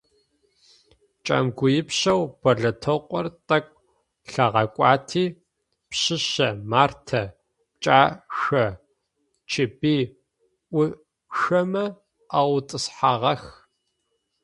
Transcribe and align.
Кӏэмыгуепщэу 1.25 2.21
Болэтыкъор 2.41 3.25
тӏэкӏу 3.47 3.81
лъагъэкӏуати 4.31 5.25
Пщыщэ, 5.89 6.49
Мартэ, 6.69 7.21
Пкӏашъэ, 7.71 8.65
Чыбый 9.49 10.01
ӏушъомэ 10.71 11.85
аӏутӏысхьагъэх. 12.39 13.43